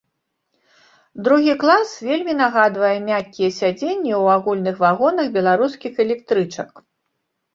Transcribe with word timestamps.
Другі 1.27 1.51
клас 1.63 1.89
вельмі 2.07 2.33
нагадвае 2.39 2.93
мяккія 3.09 3.49
сядзенні 3.59 4.13
ў 4.21 4.23
агульных 4.39 4.75
вагонах 4.85 5.27
беларускіх 5.37 5.93
электрычак. 6.05 6.71